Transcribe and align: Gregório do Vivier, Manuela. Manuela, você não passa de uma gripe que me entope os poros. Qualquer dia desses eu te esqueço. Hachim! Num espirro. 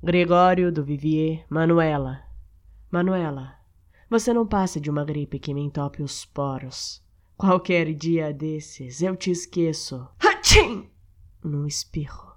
Gregório 0.00 0.70
do 0.70 0.84
Vivier, 0.84 1.44
Manuela. 1.50 2.22
Manuela, 2.88 3.56
você 4.08 4.32
não 4.32 4.46
passa 4.46 4.80
de 4.80 4.88
uma 4.88 5.04
gripe 5.04 5.40
que 5.40 5.52
me 5.52 5.60
entope 5.60 6.04
os 6.04 6.24
poros. 6.24 7.02
Qualquer 7.36 7.92
dia 7.92 8.32
desses 8.32 9.02
eu 9.02 9.16
te 9.16 9.32
esqueço. 9.32 10.08
Hachim! 10.20 10.88
Num 11.42 11.66
espirro. 11.66 12.27